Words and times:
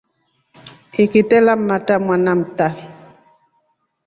Ikite 1.03 1.35
lammatra 1.45 1.95
mwana 2.05 2.31
mta. 2.39 2.67